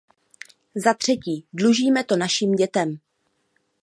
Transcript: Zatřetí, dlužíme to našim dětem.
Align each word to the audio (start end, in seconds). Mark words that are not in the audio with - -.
Zatřetí, 0.75 1.45
dlužíme 1.53 2.03
to 2.03 2.17
našim 2.17 2.51
dětem. 2.51 2.99